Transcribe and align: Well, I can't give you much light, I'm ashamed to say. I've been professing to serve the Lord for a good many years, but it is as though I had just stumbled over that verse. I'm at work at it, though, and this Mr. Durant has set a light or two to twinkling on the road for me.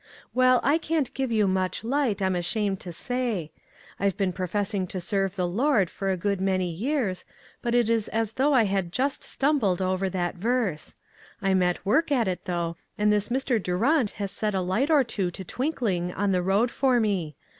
Well, 0.33 0.59
I 0.63 0.79
can't 0.79 1.13
give 1.13 1.31
you 1.31 1.47
much 1.47 1.83
light, 1.83 2.23
I'm 2.23 2.35
ashamed 2.35 2.79
to 2.79 2.91
say. 2.91 3.51
I've 3.99 4.17
been 4.17 4.33
professing 4.33 4.87
to 4.87 4.99
serve 4.99 5.35
the 5.35 5.47
Lord 5.47 5.91
for 5.91 6.09
a 6.09 6.17
good 6.17 6.41
many 6.41 6.71
years, 6.71 7.23
but 7.61 7.75
it 7.75 7.87
is 7.87 8.07
as 8.07 8.33
though 8.33 8.51
I 8.51 8.63
had 8.63 8.91
just 8.91 9.23
stumbled 9.23 9.79
over 9.79 10.09
that 10.09 10.33
verse. 10.33 10.95
I'm 11.39 11.61
at 11.61 11.85
work 11.85 12.11
at 12.11 12.27
it, 12.27 12.45
though, 12.45 12.77
and 12.97 13.13
this 13.13 13.29
Mr. 13.29 13.61
Durant 13.61 14.09
has 14.17 14.31
set 14.31 14.55
a 14.55 14.61
light 14.61 14.89
or 14.89 15.03
two 15.03 15.29
to 15.29 15.43
twinkling 15.43 16.11
on 16.13 16.31
the 16.31 16.41
road 16.41 16.71
for 16.71 16.99
me. 16.99 17.35